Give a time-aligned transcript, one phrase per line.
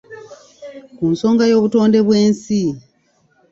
[0.95, 2.61] Ku nsonga y’obutonde bw’ensi.